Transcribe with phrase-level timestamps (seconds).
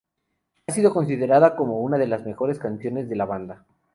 [0.65, 3.63] Ha sido considerada como una de las mejores canciones de la banda.